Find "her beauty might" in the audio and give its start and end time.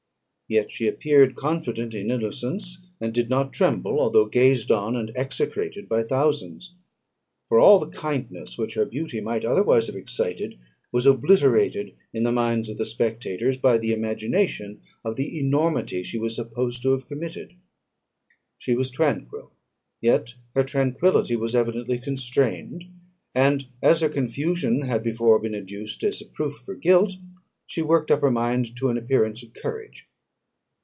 8.73-9.45